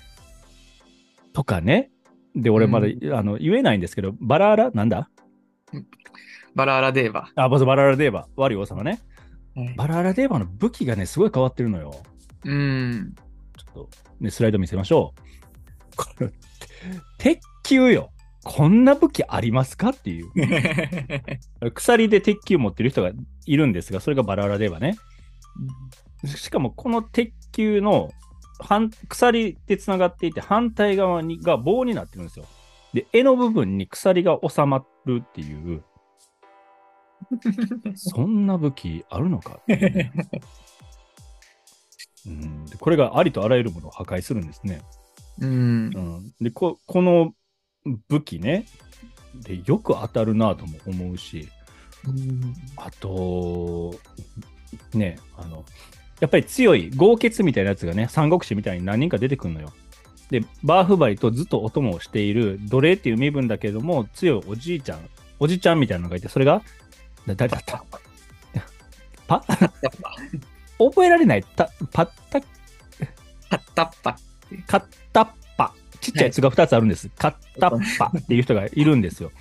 [1.32, 1.90] とかね。
[2.34, 4.70] で、俺まだ、うあの言えないんですけど、バラーラ？
[4.70, 5.10] なんだ？
[6.54, 7.30] バラーラデーバ。
[7.34, 8.28] あ、バズバラーラデーバ。
[8.36, 8.90] 悪い王様ね。
[8.90, 9.00] はい
[9.74, 12.02] バラーラデーバの武器がね、すごい変わってるのよ。
[12.44, 13.14] うん。
[13.56, 15.96] ちょっと、ね、スライド見せましょう。
[15.96, 16.30] これ、
[17.16, 18.10] 鉄球よ。
[18.48, 20.30] こんな武器ありますかっていう。
[21.74, 23.10] 鎖で鉄球持ってる人が
[23.44, 24.96] いるんですが、それがバラーラデーバね。
[26.24, 28.12] しかもこの鉄球の
[28.60, 32.44] 反鎖でつながっていて、反対側にが棒になってるんですよ。
[32.94, 35.82] で、柄の部分に鎖が収まるっていう、
[37.96, 40.12] そんな武器あるのかね、
[42.26, 44.82] うんでこれがありとあらゆるものを破壊するんですね。
[45.40, 45.98] うんう。
[45.98, 47.34] ん、でこ、この
[48.08, 48.66] 武器ね、
[49.34, 51.48] でよく当たるなとも思うし、
[52.76, 53.94] あと、
[54.94, 55.64] ね、あの、
[56.20, 59.72] やっぱり強い豪傑みたいなやつがね、三国志みたいに何人か出てくるのよ。
[60.30, 66.62] で、バーフバリとずっとお供をしている奴隷っていう身分だけれども、強いおじいちゃん、おじちゃんみたいなのがいて、それが、
[67.26, 67.84] だ誰だった？
[69.28, 69.44] パ？
[70.78, 71.42] 覚えられない。
[71.42, 72.40] たパッタ
[73.50, 74.16] パッタッパ。
[74.66, 75.34] カッタッパ。
[76.12, 77.08] ちっちゃい「つ」が2つあるんです。
[77.10, 79.32] カッタッパっていう人がいるんですよ。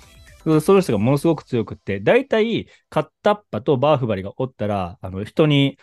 [0.60, 5.78] その人がものすごく強くって、大体、カッタッパとバーフバリがおったら、あの人に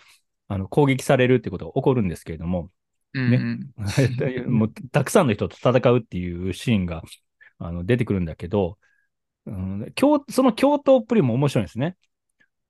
[0.48, 2.70] あの攻撃されるってことが起こるんですけれども、
[3.14, 4.52] うんうん。
[4.58, 7.04] もうたくさんの人と戦うっていうシーンが
[7.60, 8.78] あの出てくるんだけど、
[9.46, 11.98] うん、共その共闘っぷりも面白いんですね。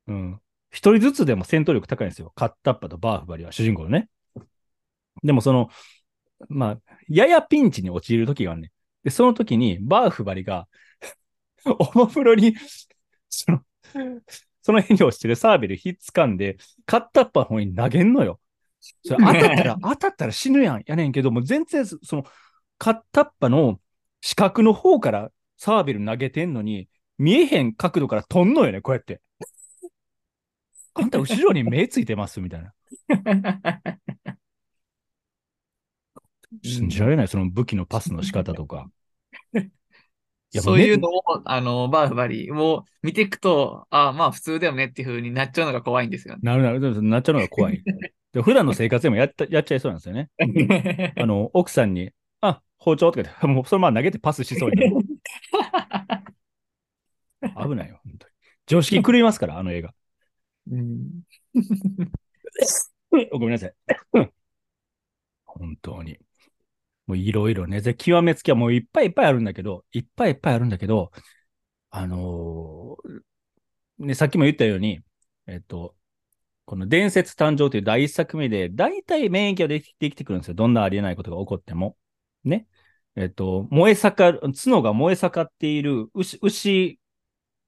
[0.08, 0.40] うん。
[0.72, 2.32] 一人ずつでも戦闘力高いんですよ。
[2.36, 4.10] カッタッパとバーフバリは主人公のね。
[5.24, 5.70] でもその、
[6.50, 8.72] まあ、ややピンチに陥る時があるね。
[9.04, 10.68] で、その時にバーフバリが、
[11.66, 12.56] おもむろに、
[13.30, 13.62] その、
[14.62, 18.40] その辺に落ちてるサーベルひっつかんで、カッタッパの方に投げんのよ。
[19.06, 20.84] それ 当たったら、当たったら死ぬやん。
[20.86, 22.24] やねんけど、もう全然、その、
[22.78, 23.80] カッタッパの
[24.22, 29.22] 四角の方からサーベル投げてんのに、見えへん角度から飛んのよね、こうやって。
[30.96, 32.74] あんた後ろに目ついてますみたいな。
[36.62, 38.90] 信じられない、その武器のパスの仕方とか。
[40.54, 47.84] やそういうものを、あの、バーフバリを見ていくと、ああ、まあ普通だよねっていう風になっちゃうのが怖いんですようなるなる、なっちゃうのが怖い。
[48.34, 50.30] で普段の生活でもやった やっちゃいそうなんですよね。
[50.40, 51.14] ね。
[51.18, 52.12] あの、奥さんに、
[52.42, 54.96] あ、包丁とか言って、もうそのまま投げてパスしそうになる。
[57.70, 58.34] 危ないよ、本当に。
[58.66, 59.94] 常識狂いますから、あの映画。
[60.72, 61.24] うん
[63.32, 63.74] ごめんなさい。
[65.46, 66.18] 本当に。
[67.08, 71.12] もういろいろね、で極めつきはもういっぱいいっぱいあるんだけど、いっぱいいっぱいあるんだけど、
[71.90, 75.02] あのーね、さっきも言ったように、
[75.48, 75.96] えっと、
[76.66, 80.54] この伝説誕生という第一作目で、大体免疫ができできてくるんですよ。
[80.56, 81.98] どんなありえないことが起こっても。
[82.44, 82.68] ね。
[83.16, 87.00] えっと、燃え盛る、角が燃え盛っている牛、牛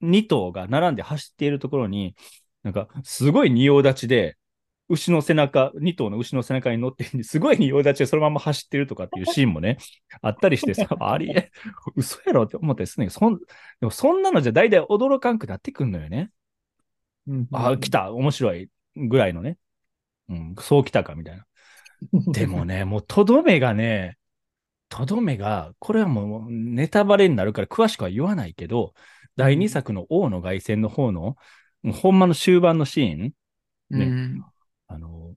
[0.01, 2.15] 2頭が並んで走っているところに、
[2.63, 4.37] なんか、すごい仁王立ちで、
[4.87, 9.77] 牛の背中、2頭の牛の背中に乗って、すごい仁王立ちでそのまま走ってるとかっていうシーンもね、
[10.21, 11.51] あったりしてさ、ありえ、
[11.95, 13.45] 嘘やろって思ったりするんだけど、そん、で
[13.81, 16.29] もそんなのじゃ大体驚かんくなってくんのよね。
[17.51, 19.57] あ、来た、面白いぐらいのね。
[20.29, 21.45] うん、そう来たかみたいな。
[22.31, 24.17] でもね、もうとどめがね、
[24.89, 28.93] とどめが、これはもうネタバレになるから詳しくは言わないけど、
[29.35, 31.35] 第2作の王の凱旋の方の、
[31.91, 33.33] ほんまの終盤のシーン、ね
[33.91, 34.45] うん
[34.87, 35.35] あの、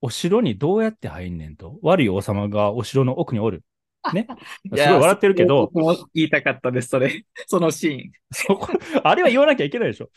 [0.00, 1.78] お城にどうやって入んねんと。
[1.82, 3.64] 悪い王様がお城の奥におる。
[4.12, 4.26] ね。
[4.68, 7.24] すごい笑ってるけど、僕も言いたかったです、それ。
[7.46, 8.12] そのシーン。
[8.30, 8.68] そこ、
[9.02, 10.10] あれは言わなきゃいけないでしょ。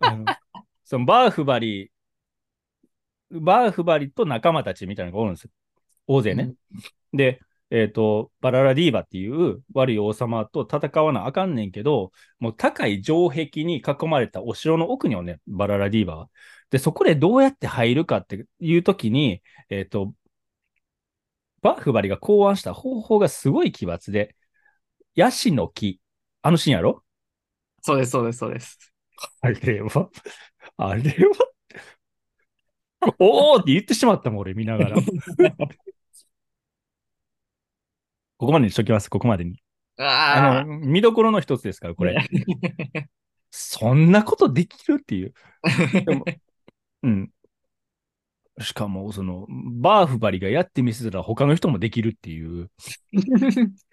[0.00, 0.24] あの
[0.84, 1.90] そのバーフバリ、
[3.30, 5.50] バーフバリと仲間たちみたいなのがおるんですよ。
[6.06, 6.54] 大勢ね。
[7.12, 16.28] で、えっ、と、バララディーバっていう悪い王様と戦わなあかんねんけど、もう高い城壁に囲まれたお城の奥にはね、バララディーバは。
[16.70, 20.14] で、そこでどうやって入るかっていうときに、えっ、と、
[21.62, 24.36] バーフバリが考案した方法がすごい奇抜で、
[25.16, 26.00] ヤシの木、
[26.42, 27.02] あのシーンやろ？
[27.82, 28.92] そうです、そうです、そうです。
[29.40, 30.10] あれは、
[30.76, 31.46] あれは、
[33.18, 34.96] おーって言ってしまったもん、俺見ながら。
[38.38, 39.62] ここまでにしときます、ここまでに。
[39.98, 42.16] ああの、見どころの一つですから、これ。
[43.50, 45.32] そんなことできるっていう。
[47.02, 47.30] うん。
[48.60, 52.70] しかも、その、バーフバリがやってみせたら他の人もできるっていう。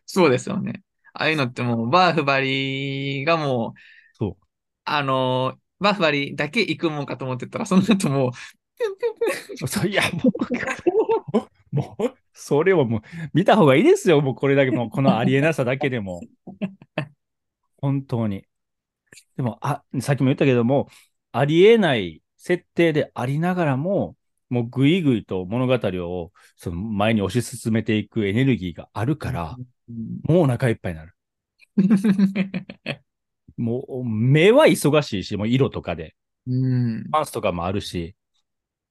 [0.06, 0.84] そうですよね。
[1.14, 3.80] ああいうのってもう、バーフバリがもう、
[4.14, 4.38] そ
[4.86, 9.68] あのーバーフバリだけ行くもんかと思ってたら、その後もう。
[9.68, 13.02] そういや、もう、 もう、それをもう、
[13.34, 14.22] 見た方がいいですよ。
[14.22, 16.22] もうこれだけ、も うこのありえなさだけでも。
[17.78, 18.46] 本当に。
[19.36, 20.88] でも、あ、さっきも言ったけども、
[21.32, 24.16] ありえない設定でありながらも、
[24.50, 29.58] もうぐいぐいと物語をその前に推し進めていくエネルギーがあるから、
[30.24, 31.16] もうお腹いっぱいになる。
[33.58, 36.16] もう目は忙しいし、もう色とかで。
[36.46, 37.10] うん。
[37.12, 38.16] パンスとかもあるし、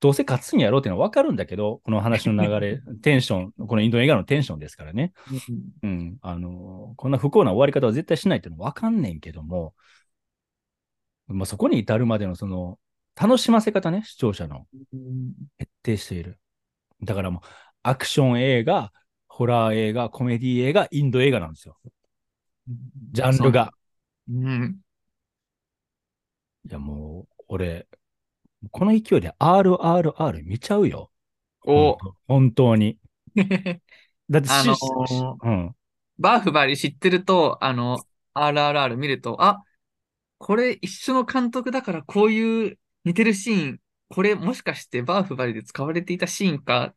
[0.02, 5.12] どうせ勝つんやろうっていうのは分かるんだけど、この話の流れ、 テンション、このインド映画のテンションですからね。
[5.84, 6.18] うん。
[6.22, 9.74] あの、こんな不幸な終わり方は絶対しないっていうのは分かんねんけども、
[11.28, 12.80] まあ、そこに至るまでのその、
[13.14, 16.40] 楽しませ方ね、視聴者のうん徹底している。
[17.04, 17.42] だからもう、
[17.84, 18.92] アクション映画、
[19.28, 21.78] ホラー映画、コメディ映画、インド映画なんですよ。
[23.12, 23.72] ジャンルが。
[24.28, 24.80] うん。
[26.68, 27.86] いやもう、俺、
[28.70, 31.10] この勢いで RRR 見ちゃうよ。
[31.66, 32.98] お、本当に。
[34.30, 35.74] だってし、あのーしうん。
[36.18, 37.98] バーフバリ知ってると、あの、
[38.34, 39.62] RRR 見ると、あ、
[40.38, 46.94] これ一緒の監督だからこういう似てるシーン、これもしかしてバーフバリで使われていたシーンかっ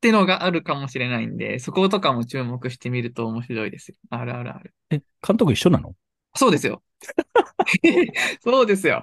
[0.00, 3.96] てのがあるかもしれないんで、そことかも注目してみると面白いですよ。
[4.10, 4.70] RRR。
[4.90, 5.94] え、監督一緒なの？
[6.34, 6.82] そうですよ。
[8.42, 9.02] そうですよ。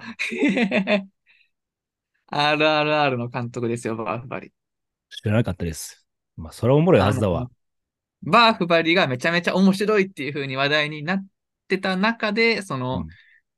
[2.31, 4.51] RRR の監督ですよ、バーフバリ。
[5.09, 6.05] 知らなかったです。
[6.35, 7.49] まあ、それはおもろいはずだわ。
[8.23, 11.25] バーフバリがめちゃめちゃ面白いっていう風に話題になっ
[11.67, 13.07] てた中で、その、うん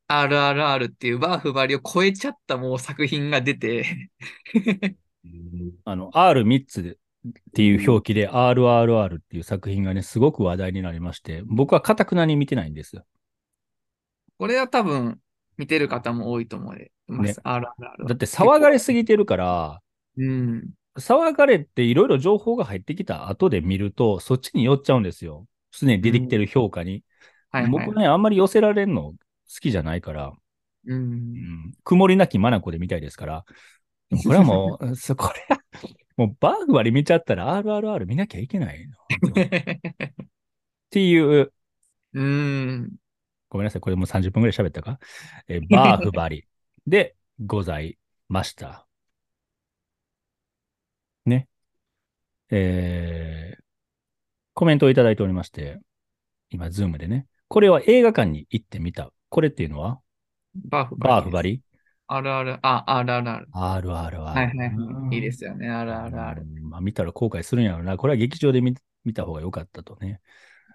[0.09, 4.09] RRR っていうバーフバリを超えちゃったもう作品が出て、
[5.85, 6.97] あの、R3 つでっ
[7.53, 13.05] ていう表記で RRR っていう作品がね、すごく話題になりまして、僕はかくなに見てないんですよ。
[14.39, 15.19] これは多分
[15.57, 17.27] 見てる方も多いと思います。
[17.27, 17.73] ね RRR は。
[18.07, 19.81] だって騒がれすぎてるから、
[20.17, 20.69] うん。
[20.97, 25.45] 騒がれっていろいろ情報が入ってきた後で見ると、そっちに寄っちゃうんですよ。
[25.71, 27.03] すでに出てきてる評価に。
[27.49, 27.71] はいはい。
[27.71, 29.15] 僕ね、あんまり寄せられるの好
[29.61, 30.33] きじゃないから、
[30.85, 30.95] う。
[30.95, 33.45] うんん、曇りなき眼で見たいですから。
[34.23, 35.61] これはもう、 そこれは、
[36.17, 38.93] もうバーグ割り見ちゃったら RRR 見なきゃいけないの。
[39.29, 39.35] っ
[40.89, 41.53] ていう、
[42.13, 42.91] うん。
[43.49, 44.99] ごめんなさい、これもう30分ぐらい喋ったか？
[45.47, 46.48] えーバーフバリ
[46.89, 47.97] でござい
[48.27, 48.87] ました。
[51.25, 51.47] ね。
[52.49, 53.63] えー、
[54.53, 55.79] コメントをいただいておりまして、
[56.49, 57.27] 今、ズームでね。
[57.47, 59.11] これは映画館に行ってみた。
[59.29, 59.99] これっていうのは？
[60.55, 61.11] バーフバリ。
[61.11, 61.61] バーフバリ
[62.07, 63.45] ？RR、あ、RRR。
[63.53, 64.19] ?RRR。
[64.19, 65.15] はいはいはい。
[65.15, 66.41] いいですよね、RRR。
[66.41, 67.97] うんまあ、見たら後悔するんやろうな。
[67.97, 68.75] これは劇場で見
[69.05, 70.19] 見た方が良かったとね。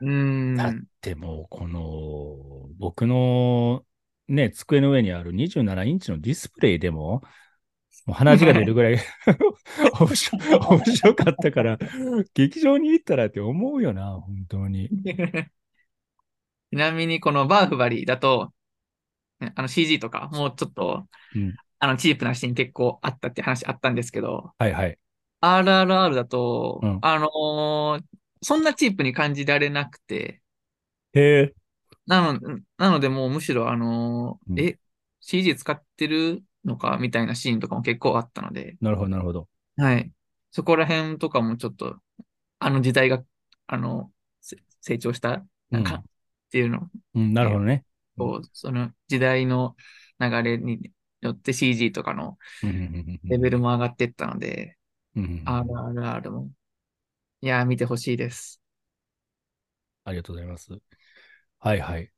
[0.01, 0.57] うん。
[0.57, 3.85] だってもう、この、僕の
[4.29, 7.23] ね、机の上にある27インチのディスプレイでも、
[8.07, 8.99] もう鼻血が出るぐらい
[10.01, 11.79] 面白かったから、
[12.35, 14.89] 劇場に行ったらって思うよな、本当に。
[16.73, 18.53] ちなみにこのバーフバリだと、
[19.41, 24.99] ねあの CG とかもうちょっと、うんあのチープなシーン結構あったって話あったんですけど、はいはい。
[25.43, 28.03] RRR だと、うんあのー
[28.47, 30.43] そんなチープに感じられなくて、
[31.15, 31.55] へえ。
[32.07, 32.41] なの、
[32.79, 34.79] なのでもうむしろあのーうんえ、
[35.21, 39.49] CG 使ってるのかみたいなシーンとかも結構あったので、なるほど、なるほど。
[39.77, 40.13] はい。
[40.51, 41.99] そこら辺とかもちょっと、
[42.59, 43.25] あの時代が、
[43.67, 46.05] あの、せ成長した、なんか、うんっ
[46.55, 47.85] ていうのうん、なるほどね。
[48.17, 49.77] こう、その時代の
[50.21, 54.77] 流れによって CG とかのうんうんうんうんレベルも上がっていったので、
[55.17, 56.51] うんうんうん RRR も、
[57.43, 58.61] いやー、見てほしいです。
[60.05, 60.81] ありがとうございます。
[61.65, 62.11] はいはい。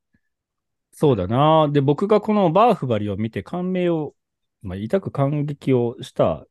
[0.91, 1.69] そうだな。
[1.71, 4.13] で、僕がこのバーフバリを見て感銘を、
[4.61, 6.45] まあ、痛く感激をした、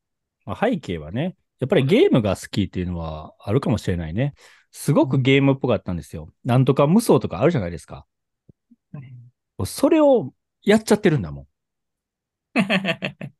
[0.46, 4.32] まあ、背景はね、やっぱりゲームが好きっていうのはあるかもしれないね。
[4.70, 6.32] すごくゲームっぽかったんですよ。
[6.44, 8.06] なんとか無双とかあるじゃないですか。
[9.66, 10.32] それを
[10.62, 11.46] やっちゃってるんだもん。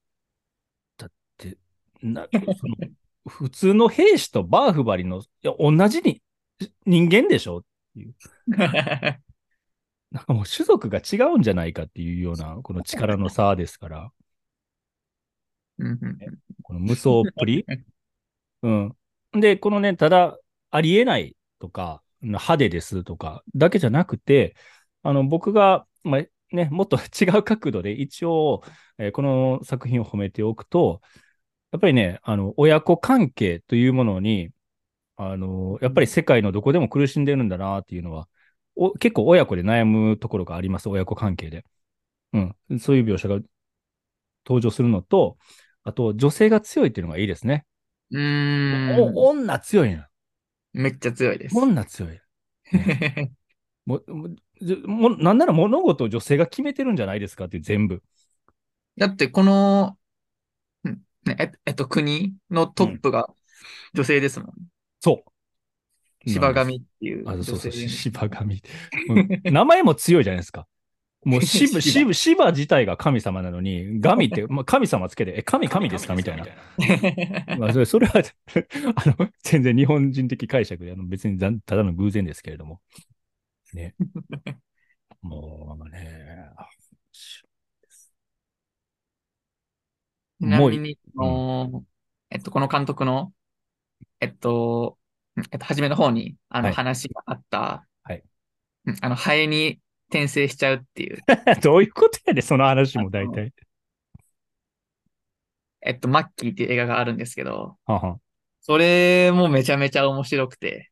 [2.03, 2.77] なその
[3.27, 6.23] 普通の兵士とバーフバリの、いや、同じに
[6.87, 7.63] 人間でしょっ
[7.95, 8.15] ていう。
[10.11, 14.13] なんかもう種族が違うんじゃないかっていうような、この力の差ですから。
[16.63, 17.65] この無双っぷり？
[18.63, 18.97] うん。
[19.33, 20.39] で、このね、ただ、
[20.71, 24.57] ありえないとか、派手ですとか、だけじゃなくて、
[25.03, 26.25] あの、僕が、まあ、
[26.57, 28.63] ね、もっと 違う角度で一応、
[28.99, 31.03] えーこの作品を褒めておくと、
[31.73, 34.53] やっぱりね、あの、親子関係というものに、
[35.17, 38.29] あの、やっぱり世界のどこでも苦しんでるんだなっていうのは、
[38.77, 41.65] お結構親子で悩むところがあります、親子関係で。
[42.33, 42.79] うん。
[42.79, 43.41] そういう描写が
[44.47, 45.37] 登場するのと、
[45.83, 47.65] あと、女性が強いっていうのがいいですね。
[48.11, 49.17] うーん。
[49.17, 50.05] お女強いの。
[50.73, 51.57] めっちゃ強いです。
[51.57, 52.21] 女強い。
[53.87, 54.29] もう、も
[54.87, 58.03] もうなんなら物事を女性が決めてるんじゃないですかっていう全部。
[58.97, 59.99] だって、この、
[60.85, 63.29] うんね、ええっと、国のトップが
[63.95, 64.55] 女性ですもん。
[65.01, 65.31] そう。
[66.27, 67.73] 芝神っていうあ、そうそう。
[67.73, 68.63] 芝神。
[69.09, 70.67] うん名前も強いじゃないですか。
[71.25, 71.81] もう芝、
[72.15, 76.15] 芝自体が神様なのに、神って、まあ、神様つけて、え、神神ですか？
[76.15, 76.47] みたいな。
[77.59, 78.23] まあ、それそれは
[78.95, 82.81] あの、全然日本人的解釈で、あの別にただの偶然ですけれども。
[83.75, 83.97] ね。
[85.23, 86.51] もうね、
[90.41, 91.85] ちなみに、あの
[92.31, 93.33] えっと、この監督の、
[94.21, 94.99] えっと、
[95.53, 96.75] えっと、初めの方に、あの、はい。
[96.75, 98.23] 話があった、はい。
[98.87, 98.97] うん。
[99.01, 101.19] あの、ハエに転生しちゃうっていう、
[101.63, 103.53] どういうことやで、その話も大体。
[105.83, 108.19] えっと、マッキーっていう映画があるんですけど、はは
[108.61, 110.91] それもめちゃめちゃ面白くて、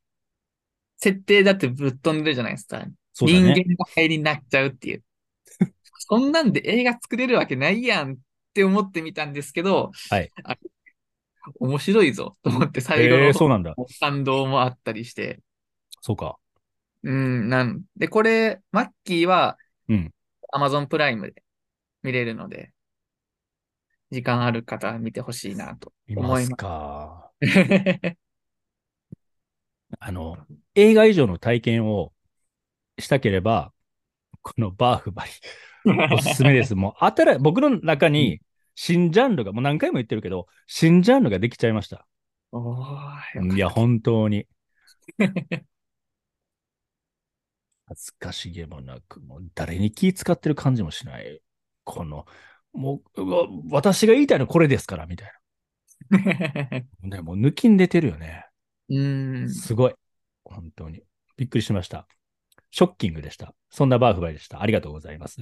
[0.99, 2.79] 設定だってぶっ飛んでるじゃないですか。
[2.79, 3.55] 人そうだね。
[3.55, 5.03] 間がハエになっちゃうっていう。
[5.99, 8.17] そんなんで映画作れるわけないやんっ
[8.53, 10.31] て思ってみたんですけど、はい。
[10.45, 10.57] あ
[11.61, 13.75] 面白いぞと思って最後えー、のそうなんだ。
[14.01, 15.41] 感動もあったりして。
[16.01, 16.37] そうか。
[17.03, 20.13] うん、なんで、これ、マッキーはうん、
[20.55, 21.43] Amazon プライムで
[22.03, 22.73] 見れるので、
[24.11, 27.31] 時間ある方は見てほしいなと見ます思いまか。
[27.43, 27.47] す。
[30.01, 30.37] あの、
[30.75, 32.13] 映画以上の体験を
[32.99, 33.73] したければ、
[34.43, 35.31] このバーフバリ、
[36.15, 36.75] おすすめです。
[36.75, 38.41] もう、新僕の中に
[38.75, 42.07] 新ジャンルが、もう何回も言ってるけど、新ジャンルができちゃいました。
[43.55, 44.47] いや、本当に。
[47.87, 51.41] 恥ずかしげもなく、もう誰に気使ってる感じもしない。
[51.85, 52.27] この、
[52.73, 53.23] もう、
[53.71, 55.33] 私が言いたいのはこれですから、みたい
[56.11, 56.19] な。
[57.03, 58.47] ね、もう抜きん出てるよね。
[58.89, 59.03] う
[59.45, 59.51] ん。
[59.51, 59.95] すごい。
[60.45, 61.03] 本当に。
[61.37, 62.07] びっくりしました。
[62.71, 63.55] ショッキングでした。
[63.71, 64.63] そんなバーフバリでした。
[64.63, 65.41] ありがとうございます。